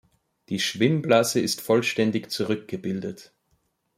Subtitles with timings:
[0.49, 3.35] Die Schwimmblase ist vollständig zurückgebildet.